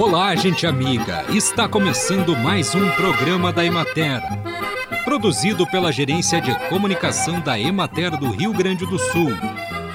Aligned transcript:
Olá, 0.00 0.34
gente 0.34 0.66
amiga! 0.66 1.26
Está 1.28 1.68
começando 1.68 2.34
mais 2.34 2.74
um 2.74 2.90
programa 2.92 3.52
da 3.52 3.62
Emater. 3.62 4.22
Produzido 5.04 5.66
pela 5.66 5.92
Gerência 5.92 6.40
de 6.40 6.58
Comunicação 6.70 7.38
da 7.38 7.60
Emater 7.60 8.16
do 8.16 8.30
Rio 8.30 8.50
Grande 8.54 8.86
do 8.86 8.98
Sul. 8.98 9.30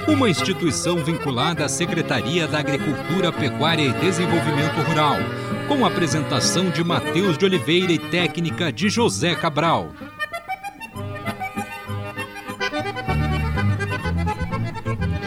Uma 0.07 0.29
instituição 0.29 0.97
vinculada 0.97 1.65
à 1.65 1.67
Secretaria 1.67 2.47
da 2.47 2.59
Agricultura, 2.59 3.31
Pecuária 3.31 3.81
e 3.81 3.93
Desenvolvimento 3.93 4.79
Rural. 4.87 5.15
Com 5.67 5.83
apresentação 5.83 6.69
de 6.69 6.83
Matheus 6.83 7.35
de 7.35 7.45
Oliveira 7.45 7.91
e 7.91 7.97
técnica 7.97 8.71
de 8.71 8.89
José 8.89 9.33
Cabral. 9.33 9.89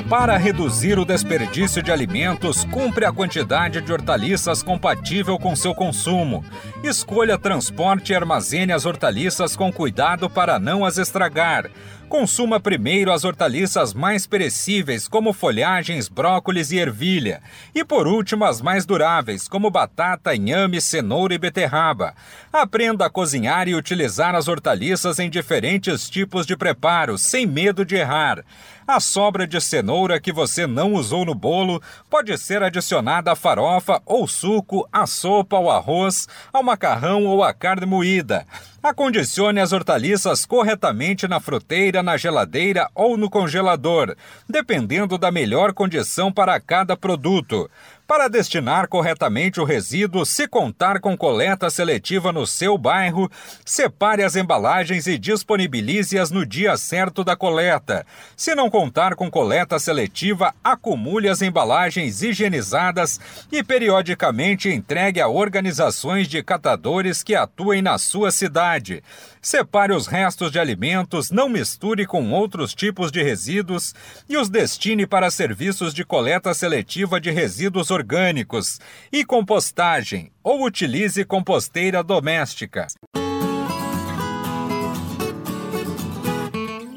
Para 0.09 0.39
reduzir 0.39 0.99
o 0.99 1.05
desperdício 1.05 1.83
de 1.83 1.93
alimentos, 1.93 2.65
cumpre 2.65 3.05
a 3.05 3.13
quantidade 3.13 3.83
de 3.83 3.93
hortaliças 3.93 4.63
compatível 4.63 5.39
com 5.39 5.55
seu 5.55 5.75
consumo. 5.75 6.43
Escolha 6.83 7.37
transporte 7.37 8.13
e 8.13 8.17
armazene 8.17 8.73
as 8.73 8.87
hortaliças 8.87 9.55
com 9.55 9.71
cuidado 9.71 10.31
para 10.31 10.59
não 10.59 10.83
as 10.83 10.97
estragar. 10.97 11.71
Consuma 12.09 12.59
primeiro 12.59 13.13
as 13.13 13.23
hortaliças 13.23 13.93
mais 13.93 14.27
perecíveis, 14.27 15.07
como 15.07 15.35
folhagens, 15.35 16.09
brócolis 16.09 16.73
e 16.73 16.79
ervilha. 16.79 17.43
E 17.75 17.85
por 17.85 18.07
último, 18.07 18.47
as 18.47 18.63
mais 18.63 18.87
duráveis, 18.87 19.47
como 19.47 19.71
batata, 19.71 20.35
inhame, 20.35 20.81
cenoura 20.81 21.35
e 21.35 21.39
beterraba. 21.39 22.15
Aprenda 22.51 23.05
a 23.05 23.11
cozinhar 23.11 23.69
e 23.69 23.75
utilizar 23.75 24.35
as 24.35 24.49
hortaliças 24.49 25.19
em 25.19 25.29
diferentes 25.29 26.09
tipos 26.09 26.47
de 26.47 26.57
preparos, 26.57 27.21
sem 27.21 27.47
medo 27.47 27.85
de 27.85 27.97
errar. 27.97 28.43
A 28.87 29.01
sobra 29.01 29.47
de 29.47 29.61
cenoura 29.61 30.19
que 30.19 30.33
você 30.33 30.67
não 30.67 30.95
usou 30.95 31.23
no 31.23 31.35
bolo 31.35 31.83
pode 32.09 32.39
ser 32.39 32.63
adicionada 32.63 33.31
à 33.31 33.37
farofa 33.37 34.01
ou 34.07 34.27
suco, 34.27 34.89
à 34.91 35.07
sopa 35.07 35.59
ou 35.59 35.71
arroz, 35.71 36.27
ao 36.51 36.63
macarrão 36.63 37.27
ou 37.27 37.45
à 37.45 37.53
carne 37.53 37.85
moída. 37.85 38.47
Acondicione 38.83 39.61
as 39.61 39.73
hortaliças 39.73 40.47
corretamente 40.47 41.29
na 41.29 41.39
fruteira, 41.39 41.98
na 42.03 42.17
geladeira 42.17 42.89
ou 42.95 43.17
no 43.17 43.31
congelador, 43.31 44.15
dependendo 44.49 45.19
da 45.19 45.31
melhor 45.31 45.73
condição 45.73 46.33
para 46.33 46.59
cada 46.61 46.97
produto. 46.97 47.71
Para 48.09 48.27
destinar 48.27 48.89
corretamente 48.89 49.61
o 49.61 49.65
resíduo, 49.65 50.25
se 50.25 50.49
contar 50.49 50.99
com 50.99 51.15
coleta 51.15 51.69
seletiva 51.69 52.33
no 52.33 52.47
seu 52.47 52.79
bairro, 52.79 53.31
separe 53.67 54.23
as 54.23 54.35
embalagens 54.35 55.07
e 55.07 55.19
disponibilize-as 55.19 56.31
no 56.31 56.47
dia 56.47 56.75
certo 56.79 57.23
da 57.23 57.37
coleta. 57.37 58.07
Se 58.35 58.55
não 58.55 58.71
contar 58.71 59.15
com 59.15 59.31
coleta 59.31 59.79
seletiva, 59.79 60.55
acumule 60.65 61.29
as 61.29 61.43
embalagens 61.43 62.23
higienizadas 62.23 63.21
e 63.53 63.63
periodicamente 63.63 64.71
entregue 64.71 65.21
a 65.21 65.29
organizações 65.29 66.27
de 66.29 66.43
catadores 66.43 67.23
que 67.23 67.35
atuem 67.35 67.83
na 67.83 67.99
sua 67.99 68.31
cidade. 68.31 69.05
Separe 69.43 69.93
os 69.93 70.07
restos 70.07 70.51
de 70.51 70.59
alimentos, 70.59 71.31
não 71.31 71.47
misture 71.47 72.07
com 72.07 72.33
outros 72.33 72.75
tipos 72.75 73.13
de 73.13 73.23
resíduos 73.23 73.95
e 74.27 74.39
os 74.39 74.49
destine 74.49 75.07
para 75.07 75.31
serviços 75.31 75.93
de 75.93 76.07
coleta 76.07 76.55
seletiva 76.55 77.21
de 77.21 77.31
resíduos 77.31 77.91
orgânicos 77.99 78.79
e 79.13 79.25
compostagem, 79.25 80.31
ou 80.43 80.65
utilize 80.65 81.25
composteira 81.25 82.03
doméstica. 82.03 82.87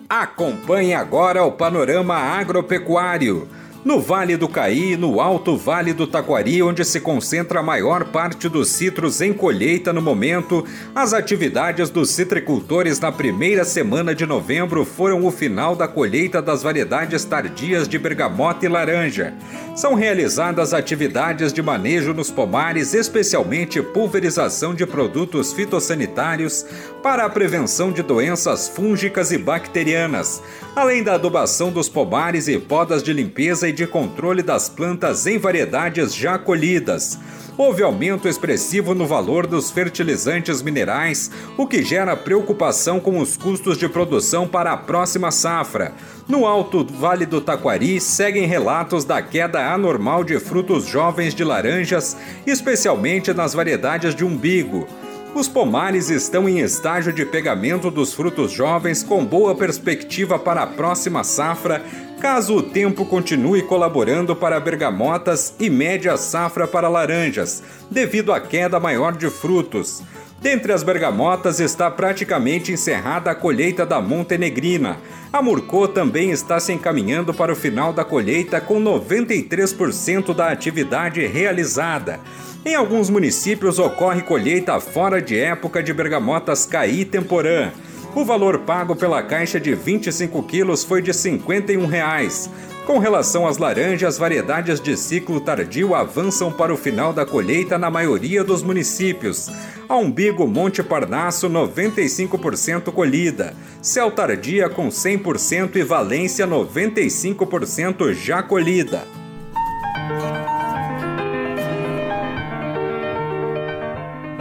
Acompanhe 0.07 0.93
agora 0.93 1.43
o 1.43 1.51
panorama 1.51 2.15
agropecuário 2.15 3.49
no 3.83 3.99
Vale 3.99 4.37
do 4.37 4.47
Caí, 4.47 4.95
no 4.95 5.19
Alto 5.19 5.57
Vale 5.57 5.91
do 5.91 6.05
Taquari, 6.05 6.61
onde 6.61 6.85
se 6.85 6.99
concentra 6.99 7.59
a 7.59 7.63
maior 7.63 8.05
parte 8.05 8.47
dos 8.47 8.69
citros 8.69 9.21
em 9.21 9.33
colheita 9.33 9.91
no 9.91 10.01
momento, 10.01 10.63
as 10.93 11.13
atividades 11.13 11.89
dos 11.89 12.11
citricultores 12.11 12.99
na 12.99 13.11
primeira 13.11 13.65
semana 13.65 14.13
de 14.13 14.25
novembro 14.25 14.85
foram 14.85 15.25
o 15.25 15.31
final 15.31 15.75
da 15.75 15.87
colheita 15.87 16.41
das 16.41 16.61
variedades 16.61 17.25
tardias 17.25 17.87
de 17.87 17.97
bergamota 17.97 18.65
e 18.65 18.69
laranja. 18.69 19.33
São 19.75 19.95
realizadas 19.95 20.73
atividades 20.73 21.51
de 21.51 21.61
manejo 21.61 22.13
nos 22.13 22.29
pomares, 22.29 22.93
especialmente 22.93 23.81
pulverização 23.81 24.75
de 24.75 24.85
produtos 24.85 25.53
fitossanitários 25.53 26.65
para 27.01 27.25
a 27.25 27.29
prevenção 27.29 27.91
de 27.91 28.03
doenças 28.03 28.69
fúngicas 28.69 29.31
e 29.31 29.37
bacterianas, 29.39 30.43
além 30.75 31.03
da 31.03 31.15
adubação 31.15 31.71
dos 31.71 31.89
pomares 31.89 32.47
e 32.47 32.59
podas 32.59 33.01
de 33.01 33.11
limpeza 33.11 33.70
e 33.71 33.73
de 33.73 33.87
controle 33.87 34.43
das 34.43 34.67
plantas 34.67 35.25
em 35.25 35.37
variedades 35.37 36.13
já 36.13 36.37
colhidas. 36.37 37.17
Houve 37.57 37.83
aumento 37.83 38.27
expressivo 38.27 38.93
no 38.93 39.05
valor 39.05 39.47
dos 39.47 39.71
fertilizantes 39.71 40.61
minerais, 40.61 41.31
o 41.57 41.65
que 41.65 41.83
gera 41.83 42.15
preocupação 42.15 42.99
com 42.99 43.19
os 43.19 43.37
custos 43.37 43.77
de 43.77 43.87
produção 43.87 44.47
para 44.47 44.73
a 44.73 44.77
próxima 44.77 45.31
safra. 45.31 45.93
No 46.27 46.45
Alto 46.45 46.85
Vale 46.85 47.25
do 47.25 47.41
Taquari, 47.41 47.99
seguem 47.99 48.45
relatos 48.45 49.05
da 49.05 49.21
queda 49.21 49.73
anormal 49.73 50.23
de 50.23 50.39
frutos 50.39 50.85
jovens 50.85 51.33
de 51.33 51.43
laranjas, 51.43 52.17
especialmente 52.45 53.33
nas 53.33 53.53
variedades 53.53 54.15
de 54.15 54.25
umbigo. 54.25 54.87
Os 55.33 55.47
pomares 55.47 56.09
estão 56.09 56.47
em 56.47 56.59
estágio 56.59 57.13
de 57.13 57.25
pegamento 57.25 57.89
dos 57.89 58.13
frutos 58.13 58.51
jovens 58.51 59.01
com 59.01 59.25
boa 59.25 59.55
perspectiva 59.55 60.37
para 60.37 60.63
a 60.63 60.67
próxima 60.67 61.23
safra, 61.23 61.81
caso 62.19 62.57
o 62.57 62.61
tempo 62.61 63.05
continue 63.05 63.61
colaborando 63.61 64.35
para 64.35 64.59
bergamotas 64.59 65.55
e 65.57 65.69
média 65.69 66.17
safra 66.17 66.67
para 66.67 66.89
laranjas, 66.89 67.63
devido 67.89 68.33
à 68.33 68.41
queda 68.41 68.77
maior 68.77 69.15
de 69.15 69.29
frutos. 69.29 70.03
Dentre 70.41 70.73
as 70.73 70.81
bergamotas 70.81 71.59
está 71.59 71.91
praticamente 71.91 72.71
encerrada 72.71 73.29
a 73.29 73.35
colheita 73.35 73.85
da 73.85 74.01
Montenegrina. 74.01 74.97
A 75.31 75.39
Murcô 75.39 75.87
também 75.87 76.31
está 76.31 76.59
se 76.59 76.73
encaminhando 76.73 77.31
para 77.31 77.53
o 77.53 77.55
final 77.55 77.93
da 77.93 78.03
colheita 78.03 78.59
com 78.59 78.81
93% 78.81 80.33
da 80.33 80.49
atividade 80.49 81.23
realizada. 81.27 82.19
Em 82.65 82.73
alguns 82.73 83.07
municípios 83.07 83.77
ocorre 83.77 84.23
colheita 84.23 84.79
fora 84.79 85.21
de 85.21 85.37
época 85.37 85.83
de 85.83 85.93
bergamotas 85.93 86.65
caí 86.65 87.05
temporã. 87.05 87.71
O 88.15 88.25
valor 88.25 88.59
pago 88.61 88.95
pela 88.95 89.21
caixa 89.21 89.59
de 89.59 89.75
25 89.75 90.41
quilos 90.43 90.83
foi 90.83 91.03
de 91.03 91.13
51 91.13 91.85
reais. 91.85 92.49
Com 92.91 92.99
relação 92.99 93.47
às 93.47 93.57
laranjas, 93.57 94.17
variedades 94.17 94.81
de 94.81 94.97
ciclo 94.97 95.39
tardio 95.39 95.95
avançam 95.95 96.51
para 96.51 96.73
o 96.73 96.77
final 96.77 97.13
da 97.13 97.25
colheita 97.25 97.77
na 97.77 97.89
maioria 97.89 98.43
dos 98.43 98.61
municípios. 98.61 99.49
A 99.87 99.95
Umbigo 99.95 100.45
Monte 100.45 100.83
Parnasso, 100.83 101.49
95% 101.49 102.91
colhida. 102.91 103.55
Céu 103.81 104.11
Tardia 104.11 104.67
com 104.67 104.89
100% 104.89 105.77
e 105.77 105.83
Valência, 105.83 106.45
95% 106.45 108.11
já 108.13 108.43
colhida. 108.43 109.20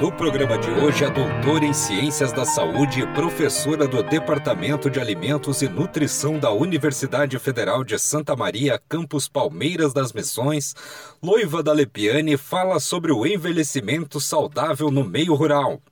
No 0.00 0.10
programa 0.10 0.56
de 0.56 0.70
hoje, 0.70 1.04
a 1.04 1.10
doutora 1.10 1.62
em 1.62 1.74
Ciências 1.74 2.32
da 2.32 2.46
Saúde 2.46 3.02
e 3.02 3.06
professora 3.08 3.86
do 3.86 4.02
Departamento 4.02 4.88
de 4.88 4.98
Alimentos 4.98 5.60
e 5.60 5.68
Nutrição 5.68 6.38
da 6.38 6.50
Universidade 6.50 7.38
Federal 7.38 7.84
de 7.84 7.98
Santa 7.98 8.34
Maria, 8.34 8.80
campus 8.88 9.28
Palmeiras 9.28 9.92
das 9.92 10.10
Missões, 10.14 10.74
Loiva 11.22 11.62
da 11.62 11.74
Lepiane, 11.74 12.38
fala 12.38 12.80
sobre 12.80 13.12
o 13.12 13.26
envelhecimento 13.26 14.18
saudável 14.18 14.90
no 14.90 15.04
meio 15.04 15.34
rural 15.34 15.82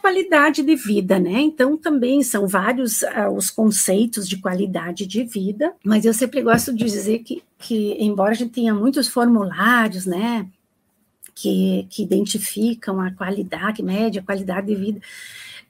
qualidade 0.00 0.62
de 0.62 0.76
vida, 0.76 1.18
né? 1.18 1.42
Então 1.42 1.76
também 1.76 2.22
são 2.22 2.48
vários 2.48 3.02
uh, 3.02 3.28
os 3.36 3.50
conceitos 3.50 4.26
de 4.26 4.38
qualidade 4.38 5.06
de 5.06 5.24
vida, 5.24 5.74
mas 5.84 6.06
eu 6.06 6.14
sempre 6.14 6.40
gosto 6.40 6.74
de 6.74 6.84
dizer 6.86 7.18
que, 7.18 7.42
que 7.58 7.98
embora 8.00 8.30
a 8.30 8.34
gente 8.34 8.50
tenha 8.50 8.72
muitos 8.72 9.08
formulários, 9.08 10.06
né? 10.06 10.48
Que, 11.40 11.86
que 11.88 12.02
identificam 12.02 13.00
a 13.00 13.10
qualidade 13.10 13.82
média, 13.82 14.20
a 14.20 14.24
qualidade 14.24 14.66
de 14.66 14.74
vida. 14.74 15.00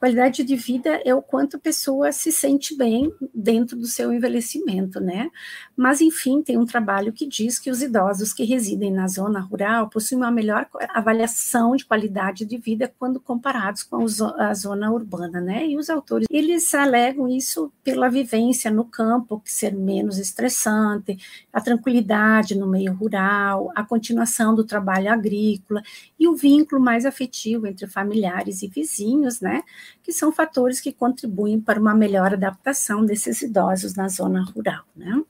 Qualidade 0.01 0.43
de 0.43 0.57
vida 0.57 0.99
é 1.05 1.15
o 1.15 1.21
quanto 1.21 1.59
a 1.59 1.61
pessoa 1.61 2.11
se 2.11 2.33
sente 2.33 2.75
bem 2.75 3.13
dentro 3.35 3.77
do 3.77 3.85
seu 3.85 4.11
envelhecimento, 4.11 4.99
né? 4.99 5.31
Mas, 5.77 6.01
enfim, 6.01 6.41
tem 6.41 6.57
um 6.57 6.65
trabalho 6.65 7.13
que 7.13 7.27
diz 7.27 7.59
que 7.59 7.71
os 7.71 7.83
idosos 7.83 8.33
que 8.33 8.43
residem 8.43 8.91
na 8.91 9.07
zona 9.07 9.41
rural 9.41 9.91
possuem 9.91 10.23
uma 10.23 10.31
melhor 10.31 10.67
avaliação 10.89 11.77
de 11.77 11.85
qualidade 11.85 12.47
de 12.47 12.57
vida 12.57 12.91
quando 12.99 13.21
comparados 13.21 13.83
com 13.83 14.03
a 14.39 14.55
zona 14.55 14.91
urbana, 14.91 15.39
né? 15.39 15.67
E 15.67 15.77
os 15.77 15.91
autores, 15.91 16.27
eles 16.31 16.73
alegam 16.75 17.29
isso 17.29 17.71
pela 17.85 18.09
vivência 18.09 18.71
no 18.71 18.87
campo, 18.87 19.39
que 19.41 19.53
ser 19.53 19.75
menos 19.75 20.17
estressante, 20.17 21.19
a 21.53 21.61
tranquilidade 21.61 22.55
no 22.55 22.67
meio 22.67 22.95
rural, 22.95 23.71
a 23.75 23.85
continuação 23.85 24.55
do 24.55 24.65
trabalho 24.65 25.13
agrícola 25.13 25.83
e 26.19 26.27
o 26.27 26.35
vínculo 26.35 26.81
mais 26.81 27.05
afetivo 27.05 27.67
entre 27.67 27.87
familiares 27.87 28.63
e 28.63 28.67
vizinhos, 28.67 29.43
né? 29.43 29.63
Que 30.03 30.13
são 30.13 30.33
fatores 30.33 30.81
que 30.81 30.93
contribuem 30.93 31.61
para 31.61 31.81
uma 31.81 31.95
melhor 31.95 32.33
adaptação 32.33 33.05
desses 33.05 33.43
idosos 33.43 33.95
na 33.95 34.09
zona 34.09 34.45
rural, 34.45 34.85
né? 34.97 35.23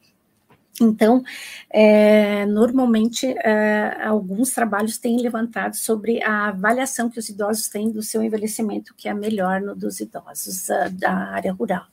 Então, 0.81 1.23
é, 1.69 2.47
normalmente, 2.47 3.27
é, 3.27 4.03
alguns 4.03 4.51
trabalhos 4.51 4.97
têm 4.97 5.21
levantado 5.21 5.77
sobre 5.77 6.23
a 6.23 6.49
avaliação 6.49 7.11
que 7.11 7.19
os 7.19 7.29
idosos 7.29 7.69
têm 7.69 7.91
do 7.91 8.03
seu 8.03 8.23
envelhecimento, 8.23 8.95
que 8.97 9.09
é 9.09 9.13
melhor 9.13 9.61
no 9.61 9.75
dos 9.75 10.01
idosos 10.01 10.69
uh, 10.71 10.91
da 10.93 11.13
área 11.13 11.53
rural. 11.53 11.85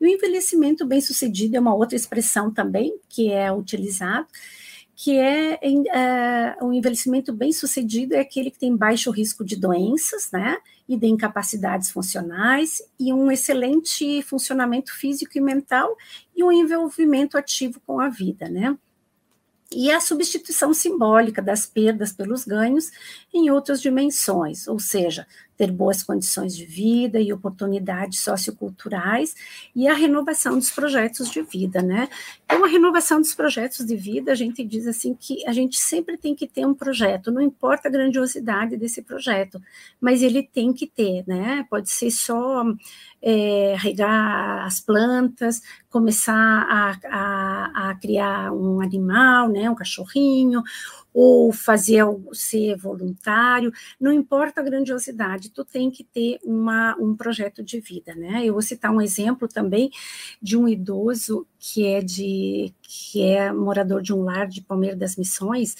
E 0.00 0.04
o 0.04 0.08
envelhecimento 0.08 0.84
bem-sucedido 0.84 1.56
é 1.56 1.60
uma 1.60 1.74
outra 1.74 1.96
expressão 1.96 2.50
também 2.52 2.98
que 3.08 3.30
é 3.30 3.50
utilizado, 3.52 4.26
que 4.98 5.18
é, 5.18 5.60
é 5.62 6.56
um 6.62 6.72
envelhecimento 6.72 7.30
bem-sucedido 7.30 8.14
é 8.14 8.20
aquele 8.20 8.50
que 8.50 8.58
tem 8.58 8.74
baixo 8.74 9.10
risco 9.10 9.44
de 9.44 9.54
doenças, 9.54 10.30
né, 10.32 10.56
e 10.88 10.96
de 10.96 11.06
incapacidades 11.06 11.90
funcionais, 11.90 12.80
e 12.98 13.12
um 13.12 13.30
excelente 13.30 14.22
funcionamento 14.22 14.96
físico 14.96 15.36
e 15.36 15.40
mental, 15.40 15.94
e 16.34 16.42
um 16.42 16.50
envolvimento 16.50 17.36
ativo 17.36 17.78
com 17.86 18.00
a 18.00 18.08
vida, 18.08 18.48
né. 18.48 18.76
E 19.70 19.90
a 19.90 20.00
substituição 20.00 20.72
simbólica 20.72 21.42
das 21.42 21.66
perdas 21.66 22.12
pelos 22.12 22.44
ganhos 22.44 22.90
em 23.34 23.50
outras 23.50 23.82
dimensões, 23.82 24.66
ou 24.66 24.78
seja, 24.78 25.26
ter 25.56 25.70
boas 25.70 26.02
condições 26.02 26.56
de 26.56 26.64
vida 26.64 27.20
e 27.20 27.32
oportunidades 27.32 28.20
socioculturais 28.20 29.34
e 29.74 29.88
a 29.88 29.94
renovação 29.94 30.58
dos 30.58 30.70
projetos 30.70 31.30
de 31.30 31.42
vida, 31.42 31.82
né? 31.82 32.08
Então, 32.44 32.64
a 32.64 32.68
renovação 32.68 33.20
dos 33.20 33.34
projetos 33.34 33.84
de 33.86 33.96
vida, 33.96 34.32
a 34.32 34.34
gente 34.34 34.64
diz 34.64 34.86
assim 34.86 35.14
que 35.14 35.46
a 35.46 35.52
gente 35.52 35.78
sempre 35.78 36.16
tem 36.16 36.34
que 36.34 36.46
ter 36.46 36.66
um 36.66 36.74
projeto, 36.74 37.30
não 37.30 37.40
importa 37.40 37.88
a 37.88 37.90
grandiosidade 37.90 38.76
desse 38.76 39.02
projeto, 39.02 39.60
mas 40.00 40.22
ele 40.22 40.42
tem 40.42 40.72
que 40.72 40.86
ter, 40.86 41.24
né? 41.26 41.66
Pode 41.70 41.90
ser 41.90 42.10
só 42.10 42.64
é, 43.22 43.74
regar 43.78 44.66
as 44.66 44.80
plantas, 44.80 45.62
começar 45.88 46.34
a, 46.34 46.98
a, 47.10 47.90
a 47.90 47.94
criar 47.94 48.52
um 48.52 48.80
animal, 48.80 49.48
né? 49.48 49.68
Um 49.70 49.74
cachorrinho, 49.74 50.62
ou 51.18 51.50
fazer 51.50 52.04
ser 52.34 52.76
voluntário, 52.76 53.72
não 53.98 54.12
importa 54.12 54.60
a 54.60 54.64
grandiosidade, 54.64 55.45
tu 55.50 55.64
tem 55.64 55.90
que 55.90 56.04
ter 56.04 56.38
uma, 56.44 56.96
um 56.98 57.14
projeto 57.16 57.62
de 57.62 57.80
vida, 57.80 58.14
né? 58.14 58.44
Eu 58.44 58.52
vou 58.54 58.62
citar 58.62 58.90
um 58.90 59.00
exemplo 59.00 59.48
também 59.48 59.90
de 60.40 60.56
um 60.56 60.68
idoso 60.68 61.46
que 61.68 61.84
é 61.84 62.00
de 62.00 62.72
que 62.80 63.22
é 63.22 63.52
morador 63.52 64.00
de 64.00 64.14
um 64.14 64.22
lar 64.22 64.46
de 64.46 64.62
Palmeiras 64.62 64.96
das 64.96 65.16
Missões 65.16 65.74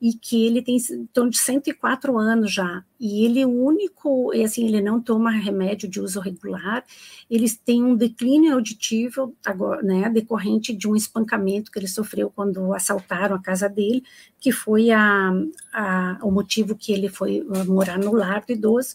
e 0.00 0.14
que 0.14 0.46
ele 0.46 0.62
tem 0.62 0.78
em 0.78 1.06
torno 1.12 1.30
de 1.30 1.36
104 1.36 2.16
anos 2.16 2.50
já. 2.50 2.82
E 2.98 3.26
ele 3.26 3.40
é 3.42 3.46
o 3.46 3.50
único, 3.50 4.32
assim, 4.42 4.66
ele 4.66 4.80
não 4.80 4.98
toma 4.98 5.30
remédio 5.30 5.86
de 5.90 6.00
uso 6.00 6.20
regular, 6.20 6.82
eles 7.30 7.54
têm 7.54 7.84
um 7.84 7.94
declínio 7.94 8.54
auditivo 8.54 9.36
agora, 9.44 9.82
né, 9.82 10.08
decorrente 10.08 10.74
de 10.74 10.88
um 10.88 10.96
espancamento 10.96 11.70
que 11.70 11.78
ele 11.78 11.88
sofreu 11.88 12.32
quando 12.34 12.72
assaltaram 12.72 13.36
a 13.36 13.42
casa 13.42 13.68
dele, 13.68 14.02
que 14.40 14.50
foi 14.50 14.90
a, 14.90 15.32
a, 15.74 16.18
o 16.22 16.30
motivo 16.30 16.74
que 16.74 16.92
ele 16.92 17.10
foi 17.10 17.44
morar 17.66 17.98
no 17.98 18.14
lar 18.14 18.42
do 18.46 18.52
idoso, 18.52 18.94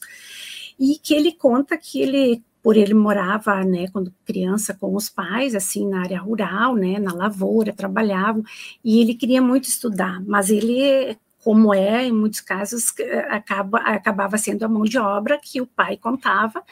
e 0.79 0.97
que 0.97 1.13
ele 1.13 1.31
conta 1.33 1.77
que 1.77 2.01
ele 2.01 2.43
por 2.62 2.78
ele 2.78 2.94
morava, 2.94 3.63
né, 3.63 3.88
quando 3.92 4.13
criança 4.25 4.74
com 4.80 4.96
os 4.96 5.10
pais, 5.10 5.56
assim, 5.56 5.88
na 5.88 6.02
área 6.02 6.19
rural, 6.19 6.75
né, 6.75 7.00
na 7.00 7.13
lavoura, 7.13 7.74
trabalhavam, 7.74 8.44
e 8.84 9.02
ele 9.02 9.16
queria 9.16 9.42
muito 9.42 9.66
estudar, 9.66 10.22
mas 10.25 10.50
ele, 10.50 11.18
como 11.44 11.74
é, 11.74 12.06
em 12.06 12.12
muitos 12.12 12.40
casos, 12.40 12.94
acaba, 13.30 13.80
acabava 13.80 14.38
sendo 14.38 14.63
a 14.63 14.68
mão 14.68 14.84
de 14.84 14.98
obra 15.00 15.40
que 15.42 15.60
o 15.60 15.66
pai 15.66 15.98
contava 15.98 16.63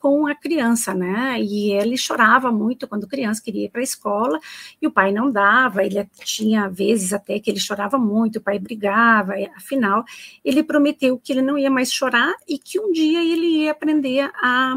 com 0.00 0.26
a 0.26 0.34
criança, 0.34 0.92
né, 0.94 1.40
e 1.40 1.72
ele 1.72 1.96
chorava 1.96 2.50
muito 2.50 2.86
quando 2.88 3.06
criança 3.06 3.42
queria 3.42 3.66
ir 3.66 3.70
para 3.70 3.80
a 3.80 3.84
escola, 3.84 4.38
e 4.82 4.86
o 4.86 4.90
pai 4.90 5.12
não 5.12 5.30
dava, 5.30 5.84
ele 5.84 6.04
tinha 6.24 6.68
vezes 6.68 7.12
até 7.12 7.38
que 7.38 7.50
ele 7.50 7.60
chorava 7.60 7.98
muito, 7.98 8.36
o 8.36 8.42
pai 8.42 8.58
brigava, 8.58 9.34
afinal, 9.56 10.04
ele 10.44 10.62
prometeu 10.62 11.18
que 11.18 11.32
ele 11.32 11.42
não 11.42 11.56
ia 11.56 11.70
mais 11.70 11.92
chorar 11.92 12.34
e 12.48 12.58
que 12.58 12.80
um 12.80 12.90
dia 12.90 13.22
ele 13.22 13.62
ia 13.62 13.70
aprender 13.70 14.30
a 14.42 14.74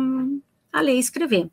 a 0.72 0.82
ler 0.82 0.96
e 0.96 1.00
escrever. 1.00 1.50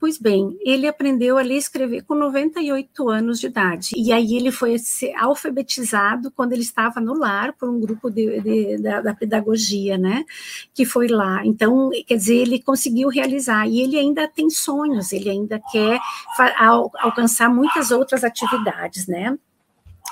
Pois 0.00 0.16
bem, 0.16 0.56
ele 0.62 0.88
aprendeu 0.88 1.36
a 1.36 1.42
ler 1.42 1.56
e 1.56 1.58
escrever 1.58 2.02
com 2.04 2.14
98 2.14 3.10
anos 3.10 3.38
de 3.38 3.48
idade. 3.48 3.90
E 3.94 4.10
aí 4.14 4.34
ele 4.34 4.50
foi 4.50 4.76
alfabetizado 5.14 6.30
quando 6.30 6.54
ele 6.54 6.62
estava 6.62 7.02
no 7.02 7.12
lar 7.12 7.52
por 7.52 7.68
um 7.68 7.78
grupo 7.78 8.08
de, 8.08 8.40
de, 8.40 8.78
da, 8.78 9.02
da, 9.02 9.14
pedagogia, 9.14 9.98
né? 9.98 10.24
Que 10.72 10.86
foi 10.86 11.06
lá. 11.06 11.44
Então, 11.44 11.90
quer 12.06 12.16
dizer, 12.16 12.36
ele 12.36 12.62
conseguiu 12.62 13.10
realizar. 13.10 13.68
E 13.68 13.82
ele 13.82 13.98
ainda 13.98 14.26
tem 14.26 14.48
sonhos, 14.48 15.12
ele 15.12 15.28
ainda 15.28 15.60
quer 15.70 16.00
al 16.56 16.90
alcançar 16.98 17.50
muitas 17.50 17.90
outras 17.90 18.24
atividades, 18.24 19.06
né? 19.06 19.38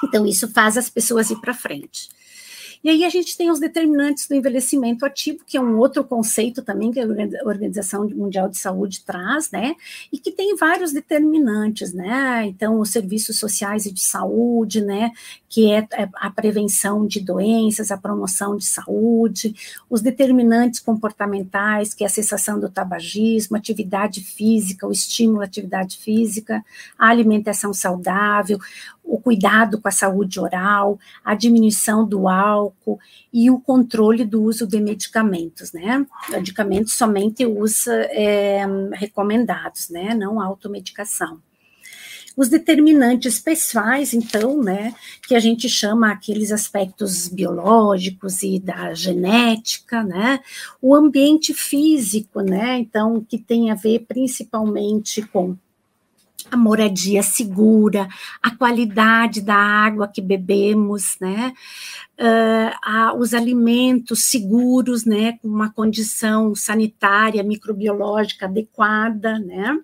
Então, 0.04 0.26
isso 0.26 0.52
faz 0.52 0.76
as 0.76 0.90
pessoas 0.90 1.30
ir 1.30 1.40
para 1.40 1.54
frente. 1.54 2.10
E 2.82 2.90
aí 2.90 3.04
a 3.04 3.08
gente 3.08 3.36
tem 3.36 3.50
os 3.50 3.58
determinantes 3.58 4.28
do 4.28 4.34
envelhecimento 4.34 5.04
ativo, 5.04 5.44
que 5.46 5.56
é 5.56 5.60
um 5.60 5.78
outro 5.78 6.04
conceito 6.04 6.62
também 6.62 6.90
que 6.90 7.00
a 7.00 7.06
Organização 7.44 8.08
Mundial 8.08 8.48
de 8.48 8.58
Saúde 8.58 9.02
traz, 9.04 9.50
né? 9.50 9.74
E 10.12 10.18
que 10.18 10.30
tem 10.30 10.56
vários 10.56 10.92
determinantes, 10.92 11.92
né? 11.92 12.46
Então, 12.46 12.78
os 12.80 12.90
serviços 12.90 13.38
sociais 13.38 13.86
e 13.86 13.92
de 13.92 14.00
saúde, 14.00 14.80
né? 14.80 15.10
Que 15.48 15.72
é, 15.72 15.86
é 15.92 16.08
a 16.14 16.30
prevenção 16.30 17.06
de 17.06 17.20
doenças, 17.20 17.90
a 17.90 17.96
promoção 17.96 18.56
de 18.56 18.64
saúde, 18.64 19.54
os 19.90 20.00
determinantes 20.00 20.80
comportamentais, 20.80 21.94
que 21.94 22.04
é 22.04 22.06
a 22.06 22.10
cessação 22.10 22.60
do 22.60 22.68
tabagismo, 22.68 23.56
atividade 23.56 24.20
física, 24.20 24.86
o 24.86 24.92
estímulo 24.92 25.40
à 25.40 25.44
atividade 25.44 25.98
física, 25.98 26.64
a 26.98 27.08
alimentação 27.08 27.72
saudável, 27.72 28.58
o 29.08 29.18
cuidado 29.18 29.80
com 29.80 29.88
a 29.88 29.92
saúde 29.92 30.38
oral, 30.38 30.98
a 31.24 31.34
diminuição 31.34 32.06
do 32.06 32.28
álcool 32.28 33.00
e 33.32 33.50
o 33.50 33.58
controle 33.58 34.24
do 34.24 34.42
uso 34.42 34.66
de 34.66 34.78
medicamentos, 34.80 35.72
né? 35.72 36.06
Medicamentos 36.28 36.92
somente 36.92 37.46
usa 37.46 37.94
é, 38.10 38.66
recomendados, 38.92 39.88
né? 39.88 40.14
Não 40.14 40.40
automedicação. 40.40 41.40
Os 42.36 42.48
determinantes 42.48 43.40
pessoais, 43.40 44.14
então, 44.14 44.62
né, 44.62 44.94
que 45.26 45.34
a 45.34 45.40
gente 45.40 45.68
chama 45.68 46.12
aqueles 46.12 46.52
aspectos 46.52 47.26
biológicos 47.26 48.44
e 48.44 48.60
da 48.60 48.94
genética, 48.94 50.04
né, 50.04 50.38
o 50.80 50.94
ambiente 50.94 51.52
físico, 51.52 52.40
né, 52.40 52.78
então, 52.78 53.26
que 53.28 53.38
tem 53.38 53.72
a 53.72 53.74
ver 53.74 54.04
principalmente 54.06 55.20
com 55.22 55.56
a 56.50 56.56
moradia 56.56 57.22
segura, 57.22 58.08
a 58.42 58.54
qualidade 58.54 59.40
da 59.40 59.54
água 59.54 60.08
que 60.08 60.20
bebemos, 60.20 61.16
né? 61.20 61.52
Uh, 62.18 62.76
a, 62.82 63.14
os 63.14 63.34
alimentos 63.34 64.26
seguros, 64.26 65.04
né? 65.04 65.38
Com 65.40 65.48
uma 65.48 65.72
condição 65.72 66.54
sanitária, 66.54 67.42
microbiológica 67.42 68.46
adequada, 68.46 69.38
né? 69.38 69.78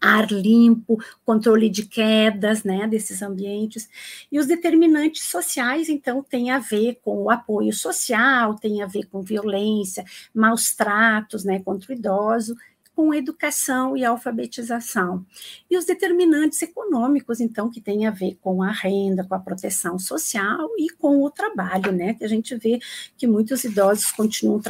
ar 0.00 0.30
limpo, 0.30 0.98
controle 1.24 1.68
de 1.68 1.86
quedas, 1.86 2.62
né, 2.62 2.86
desses 2.86 3.22
ambientes. 3.22 3.88
E 4.30 4.38
os 4.38 4.46
determinantes 4.46 5.24
sociais, 5.24 5.88
então, 5.88 6.22
tem 6.22 6.50
a 6.50 6.58
ver 6.58 7.00
com 7.02 7.24
o 7.24 7.30
apoio 7.30 7.72
social, 7.72 8.54
tem 8.54 8.82
a 8.82 8.86
ver 8.86 9.06
com 9.06 9.22
violência, 9.22 10.04
maus 10.34 10.74
tratos, 10.74 11.44
né, 11.44 11.60
contra 11.60 11.92
o 11.92 11.96
idoso, 11.96 12.56
com 12.96 13.12
educação 13.12 13.94
e 13.94 14.02
alfabetização. 14.02 15.26
E 15.70 15.76
os 15.76 15.84
determinantes 15.84 16.62
econômicos, 16.62 17.40
então, 17.40 17.70
que 17.70 17.78
têm 17.78 18.06
a 18.06 18.10
ver 18.10 18.38
com 18.40 18.62
a 18.62 18.72
renda, 18.72 19.22
com 19.22 19.34
a 19.34 19.38
proteção 19.38 19.98
social 19.98 20.70
e 20.78 20.88
com 20.88 21.22
o 21.22 21.30
trabalho, 21.30 21.92
né? 21.92 22.14
Que 22.14 22.24
a 22.24 22.28
gente 22.28 22.56
vê 22.56 22.80
que 23.14 23.26
muitos 23.26 23.64
idosos 23.64 24.10
continuam 24.10 24.62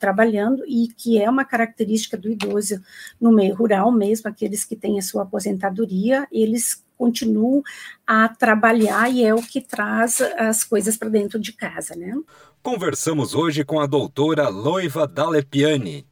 trabalhando 0.00 0.64
e 0.66 0.88
que 0.88 1.22
é 1.22 1.30
uma 1.30 1.44
característica 1.44 2.16
do 2.16 2.28
idoso 2.28 2.82
no 3.20 3.30
meio 3.30 3.54
rural 3.54 3.92
mesmo, 3.92 4.28
aqueles 4.28 4.64
que 4.64 4.74
têm 4.74 4.98
a 4.98 5.02
sua 5.02 5.22
aposentadoria, 5.22 6.26
eles 6.32 6.84
continuam 6.98 7.62
a 8.04 8.28
trabalhar 8.28 9.10
e 9.10 9.24
é 9.24 9.32
o 9.32 9.40
que 9.40 9.60
traz 9.60 10.20
as 10.20 10.64
coisas 10.64 10.96
para 10.96 11.08
dentro 11.08 11.38
de 11.38 11.52
casa, 11.52 11.94
né? 11.94 12.14
Conversamos 12.62 13.34
hoje 13.34 13.64
com 13.64 13.80
a 13.80 13.86
doutora 13.86 14.48
Loiva 14.48 15.06
Dalepiani, 15.06 16.09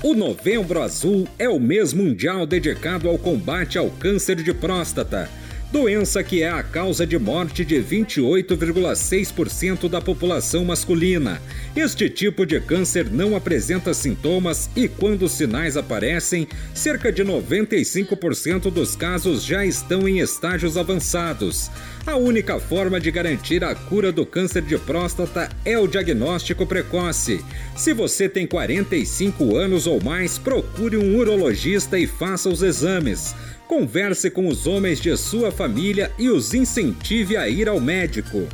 O 0.00 0.14
Novembro 0.14 0.80
Azul 0.80 1.26
é 1.40 1.48
o 1.48 1.58
mês 1.58 1.92
mundial 1.92 2.46
dedicado 2.46 3.08
ao 3.08 3.18
combate 3.18 3.76
ao 3.76 3.90
câncer 3.90 4.36
de 4.36 4.54
próstata. 4.54 5.28
Doença 5.70 6.22
que 6.22 6.42
é 6.42 6.48
a 6.48 6.62
causa 6.62 7.06
de 7.06 7.18
morte 7.18 7.64
de 7.64 7.76
28,6% 7.76 9.88
da 9.88 10.00
população 10.00 10.64
masculina. 10.64 11.40
Este 11.76 12.08
tipo 12.08 12.46
de 12.46 12.60
câncer 12.60 13.10
não 13.10 13.36
apresenta 13.36 13.92
sintomas 13.92 14.70
e, 14.74 14.88
quando 14.88 15.24
os 15.24 15.32
sinais 15.32 15.76
aparecem, 15.76 16.48
cerca 16.74 17.12
de 17.12 17.22
95% 17.22 18.70
dos 18.70 18.96
casos 18.96 19.44
já 19.44 19.64
estão 19.64 20.08
em 20.08 20.20
estágios 20.20 20.76
avançados. 20.76 21.70
A 22.06 22.16
única 22.16 22.58
forma 22.58 22.98
de 22.98 23.10
garantir 23.10 23.62
a 23.62 23.74
cura 23.74 24.10
do 24.10 24.24
câncer 24.24 24.62
de 24.62 24.78
próstata 24.78 25.50
é 25.64 25.78
o 25.78 25.86
diagnóstico 25.86 26.66
precoce. 26.66 27.44
Se 27.76 27.92
você 27.92 28.28
tem 28.28 28.46
45 28.46 29.56
anos 29.56 29.86
ou 29.86 30.02
mais, 30.02 30.38
procure 30.38 30.96
um 30.96 31.16
urologista 31.16 31.98
e 31.98 32.06
faça 32.06 32.48
os 32.48 32.62
exames. 32.62 33.34
Converse 33.68 34.30
com 34.30 34.48
os 34.48 34.66
homens 34.66 34.98
de 34.98 35.14
sua 35.18 35.52
família 35.52 36.10
e 36.18 36.30
os 36.30 36.54
incentive 36.54 37.36
a 37.36 37.46
ir 37.48 37.68
ao 37.68 37.78
médico. 37.78 38.48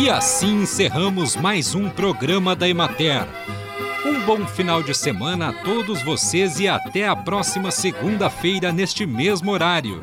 E 0.00 0.08
assim 0.08 0.62
encerramos 0.62 1.36
mais 1.36 1.74
um 1.74 1.90
programa 1.90 2.56
da 2.56 2.66
Emater. 2.66 3.26
Um 4.06 4.20
bom 4.24 4.46
final 4.46 4.82
de 4.82 4.94
semana 4.94 5.50
a 5.50 5.52
todos 5.52 6.02
vocês 6.02 6.58
e 6.58 6.66
até 6.66 7.06
a 7.06 7.14
próxima 7.14 7.70
segunda-feira 7.70 8.72
neste 8.72 9.04
mesmo 9.04 9.50
horário. 9.50 10.02